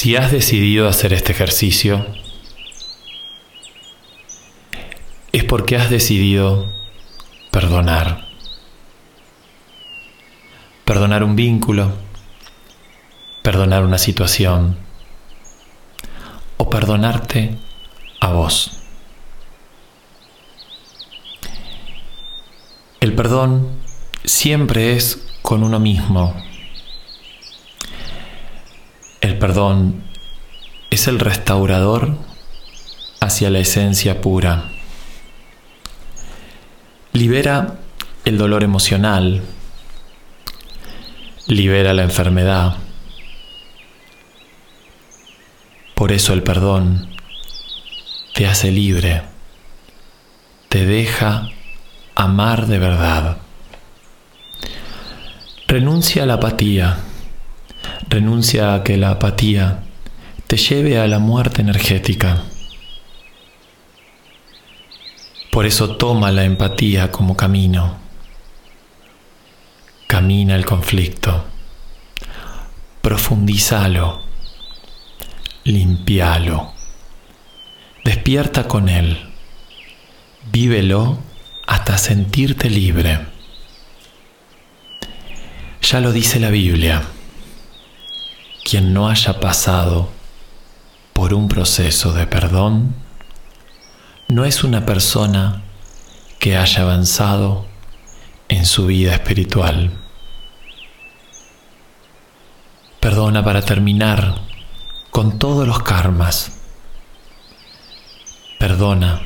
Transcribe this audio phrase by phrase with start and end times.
[0.00, 2.06] Si has decidido hacer este ejercicio,
[5.32, 6.72] es porque has decidido
[7.50, 8.28] perdonar.
[10.84, 11.90] Perdonar un vínculo,
[13.42, 14.76] perdonar una situación
[16.58, 17.58] o perdonarte
[18.20, 18.80] a vos.
[23.00, 23.68] El perdón
[24.22, 26.36] siempre es con uno mismo.
[29.20, 30.04] El perdón
[30.90, 32.16] es el restaurador
[33.20, 34.70] hacia la esencia pura.
[37.12, 37.78] Libera
[38.24, 39.42] el dolor emocional,
[41.48, 42.76] libera la enfermedad.
[45.96, 47.08] Por eso el perdón
[48.34, 49.22] te hace libre,
[50.68, 51.48] te deja
[52.14, 53.38] amar de verdad.
[55.66, 56.98] Renuncia a la apatía,
[58.08, 59.84] renuncia a que la apatía
[60.46, 62.42] te lleve a la muerte energética.
[65.50, 67.96] Por eso toma la empatía como camino.
[70.06, 71.44] Camina el conflicto.
[73.02, 74.22] Profundízalo.
[75.64, 76.72] Limpialo.
[78.04, 79.18] Despierta con él.
[80.50, 81.18] Vívelo
[81.66, 83.18] hasta sentirte libre.
[85.82, 87.02] Ya lo dice la Biblia.
[88.68, 90.10] Quien no haya pasado
[91.14, 92.94] por un proceso de perdón
[94.28, 95.62] no es una persona
[96.38, 97.64] que haya avanzado
[98.50, 99.90] en su vida espiritual.
[103.00, 104.34] Perdona para terminar
[105.10, 106.52] con todos los karmas.
[108.58, 109.22] Perdona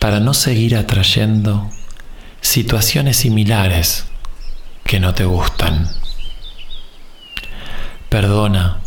[0.00, 1.70] para no seguir atrayendo
[2.40, 4.06] situaciones similares
[4.82, 5.88] que no te gustan.
[8.14, 8.78] Perdona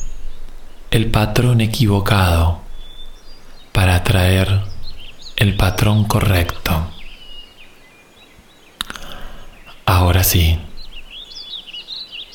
[0.90, 2.62] el patrón equivocado
[3.74, 4.62] para atraer
[5.36, 6.90] el patrón correcto.
[9.86, 10.58] Ahora sí,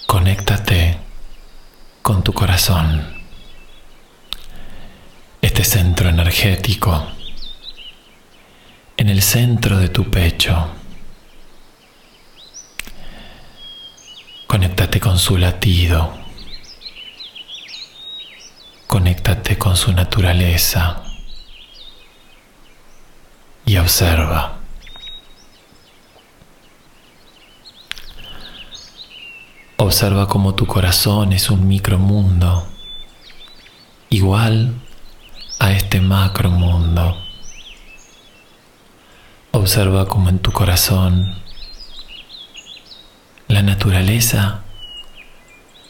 [0.07, 0.99] conéctate
[2.03, 3.23] con tu corazón,
[5.41, 7.07] este centro energético
[8.99, 10.69] en el centro de tu pecho.
[14.47, 16.22] Conéctate con su latido.
[18.93, 21.03] Conéctate con su naturaleza.
[23.65, 24.59] Y observa.
[29.79, 32.69] Observa cómo tu corazón es un micromundo,
[34.11, 34.75] igual
[35.59, 37.17] a este macromundo.
[39.53, 41.41] Observa cómo en tu corazón
[43.49, 44.61] la naturaleza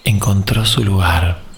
[0.04, 1.50] encontró su lugar.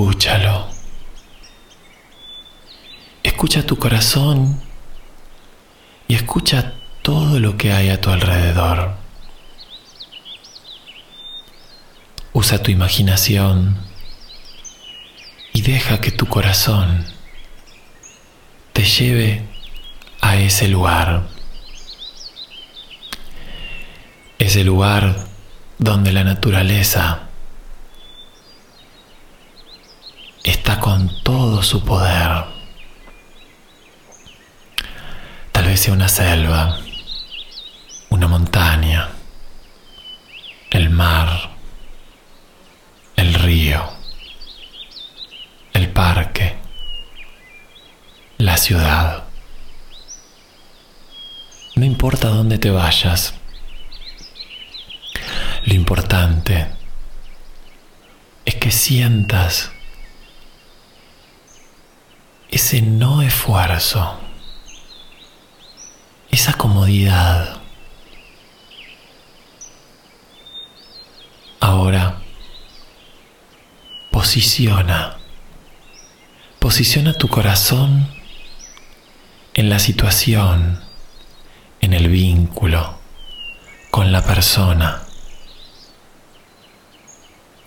[0.00, 0.66] Escúchalo.
[3.22, 4.58] Escucha tu corazón
[6.08, 6.72] y escucha
[7.02, 8.94] todo lo que hay a tu alrededor.
[12.32, 13.76] Usa tu imaginación
[15.52, 17.04] y deja que tu corazón
[18.72, 19.44] te lleve
[20.22, 21.28] a ese lugar.
[24.38, 25.26] Ese lugar
[25.78, 27.29] donde la naturaleza
[30.44, 32.44] está con todo su poder.
[35.52, 36.78] Tal vez sea una selva,
[38.08, 39.08] una montaña,
[40.70, 41.50] el mar
[43.20, 43.82] el río,
[45.74, 46.56] el parque,
[48.38, 49.24] la ciudad.
[51.74, 53.34] No importa dónde te vayas,
[55.66, 56.66] lo importante
[58.46, 59.70] es que sientas
[62.50, 64.18] ese no esfuerzo,
[66.30, 67.60] esa comodidad.
[71.60, 72.20] Ahora,
[74.10, 75.16] posiciona,
[76.58, 78.08] posiciona tu corazón
[79.54, 80.80] en la situación,
[81.80, 82.98] en el vínculo,
[83.90, 85.02] con la persona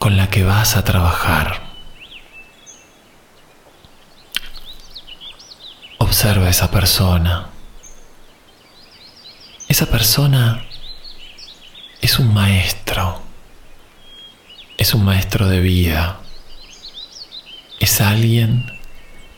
[0.04, 1.62] con la que vas a trabajar.
[6.13, 7.50] Observa a esa persona.
[9.68, 10.63] Esa persona
[12.01, 13.19] es un maestro,
[14.77, 16.19] es un maestro de vida
[17.80, 18.71] es alguien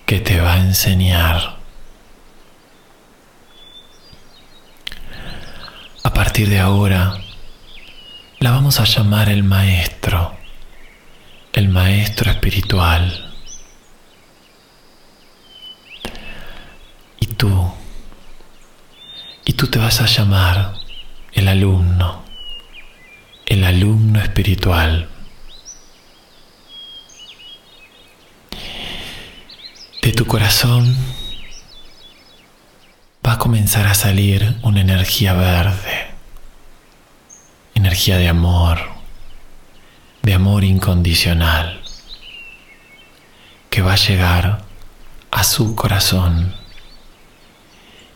[0.06, 1.56] que te va a enseñar.
[6.16, 7.18] partir de ahora
[8.40, 10.38] la vamos a llamar el maestro,
[11.54, 13.34] el maestro espiritual.
[17.20, 17.74] Y tú,
[19.46, 20.76] y tú te vas a llamar
[21.34, 22.24] el alumno,
[23.48, 25.10] el alumno espiritual.
[30.04, 30.96] De tu corazón
[33.26, 36.12] va a comenzar a salir una energía verde,
[37.74, 38.78] energía de amor,
[40.22, 41.82] de amor incondicional,
[43.72, 44.64] que va a llegar
[45.32, 46.54] a su corazón.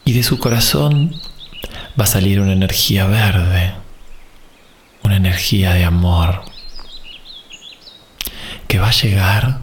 [0.06, 1.19] Y de su corazón
[2.00, 3.74] va a salir una energía verde,
[5.04, 6.44] una energía de amor,
[8.68, 9.60] que va a llegar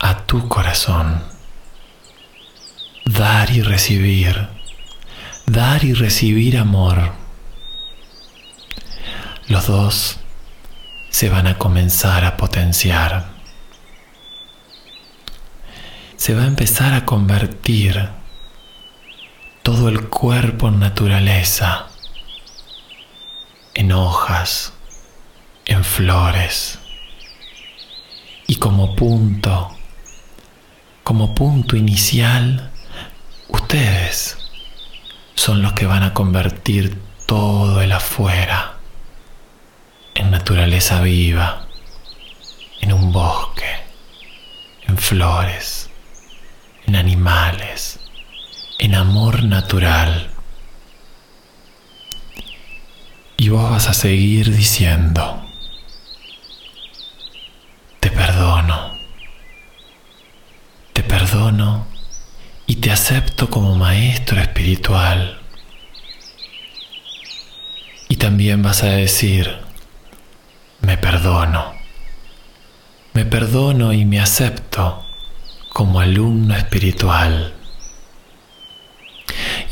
[0.00, 1.22] a tu corazón.
[3.06, 4.54] Dar y recibir
[5.46, 7.12] dar y recibir amor.
[9.48, 10.18] Los dos
[11.10, 13.26] se van a comenzar a potenciar.
[16.16, 18.08] Se va a empezar a convertir
[19.64, 21.86] todo el cuerpo en naturaleza,
[23.72, 24.74] en hojas,
[25.64, 26.78] en flores.
[28.46, 29.74] Y como punto,
[31.02, 32.70] como punto inicial,
[33.48, 34.36] ustedes
[35.34, 38.74] son los que van a convertir todo el afuera
[40.14, 41.66] en naturaleza viva,
[42.82, 43.78] en un bosque,
[44.86, 45.88] en flores,
[46.86, 48.03] en animales,
[48.78, 50.30] en amor natural.
[53.36, 55.44] Y vos vas a seguir diciendo,
[58.00, 58.92] te perdono,
[60.92, 61.86] te perdono
[62.66, 65.40] y te acepto como maestro espiritual.
[68.08, 69.58] Y también vas a decir,
[70.80, 71.74] me perdono,
[73.12, 75.04] me perdono y me acepto
[75.72, 77.53] como alumno espiritual.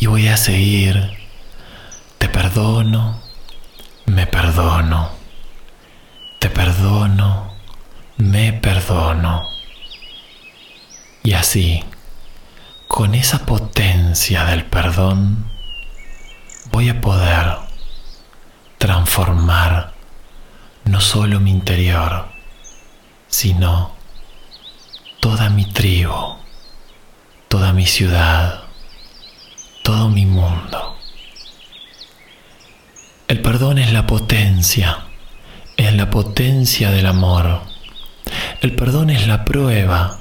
[0.02, 1.16] Y voy a seguir,
[2.18, 3.20] te perdono,
[4.06, 5.12] me perdono,
[6.40, 7.54] te perdono,
[8.16, 9.44] me perdono.
[11.22, 11.84] Y así
[12.88, 15.48] con esa potencia del perdón
[16.72, 17.58] voy a poder
[18.78, 19.92] transformar
[20.84, 22.26] no solo mi interior,
[23.28, 23.92] sino
[25.20, 26.38] toda mi tribu,
[27.46, 28.61] toda mi ciudad,
[29.92, 30.96] todo mi mundo.
[33.28, 35.00] El perdón es la potencia,
[35.76, 37.60] es la potencia del amor.
[38.62, 40.18] El perdón es la prueba,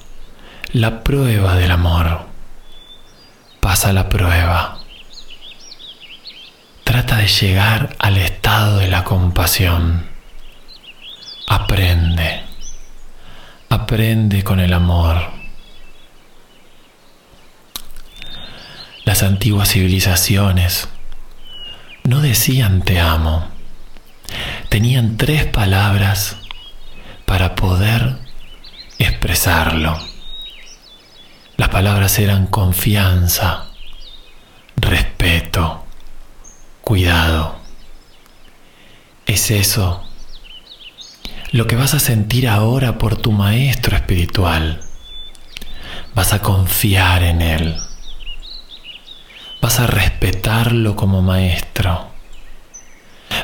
[0.73, 2.25] la prueba del amor
[3.61, 4.79] pasa la prueba.
[6.83, 10.05] Trata de llegar al estado de la compasión.
[11.47, 12.41] Aprende.
[13.69, 15.40] Aprende con el amor.
[19.03, 20.87] Las antiguas civilizaciones
[22.03, 23.47] no decían te amo.
[24.69, 26.37] Tenían tres palabras
[27.25, 28.17] para poder
[28.99, 29.97] expresarlo.
[31.57, 33.65] Las palabras eran confianza,
[34.77, 35.85] respeto,
[36.81, 37.59] cuidado.
[39.25, 40.03] Es eso
[41.51, 44.81] lo que vas a sentir ahora por tu maestro espiritual.
[46.15, 47.77] Vas a confiar en él.
[49.61, 52.09] Vas a respetarlo como maestro.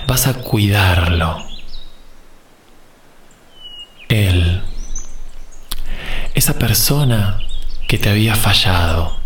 [0.08, 1.38] Vas a cuidarlo.
[4.10, 4.64] Él,
[6.34, 7.40] esa persona
[7.88, 9.18] que te había fallado.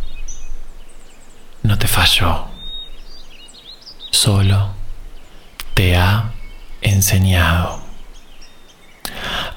[1.64, 2.48] No te falló.
[4.12, 4.74] Solo
[5.74, 6.32] te ha
[6.82, 7.82] enseñado.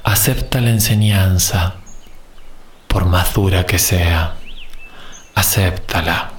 [0.05, 1.75] Acepta la enseñanza,
[2.87, 4.35] por más dura que sea.
[5.35, 6.34] Acéptala.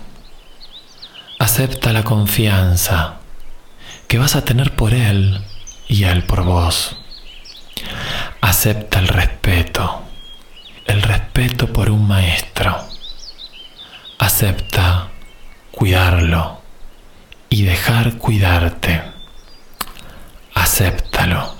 [1.55, 3.19] Acepta la confianza
[4.09, 5.41] que vas a tener por Él
[5.87, 6.97] y Él por vos.
[8.41, 10.05] Acepta el respeto
[10.85, 12.77] el respeto por un maestro.
[14.19, 15.11] Acepta
[15.71, 16.61] cuidarlo
[17.49, 19.01] y dejar cuidarte.
[20.55, 21.55] Acéptalo.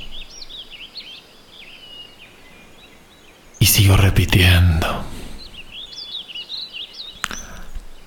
[3.59, 5.05] Y sigo repitiendo.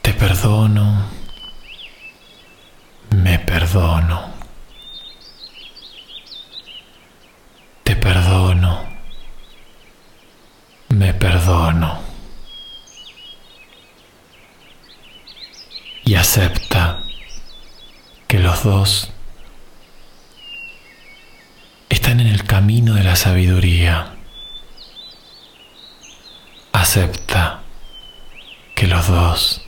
[0.02, 1.18] Te perdono.
[16.31, 17.01] Acepta
[18.27, 19.09] que los dos
[21.89, 24.15] están en el camino de la sabiduría.
[26.71, 27.61] Acepta
[28.75, 29.63] que los dos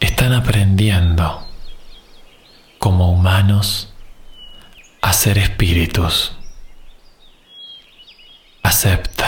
[0.00, 1.48] están aprendiendo
[2.78, 3.94] como humanos
[5.00, 6.36] a ser espíritus.
[8.62, 9.19] Acepta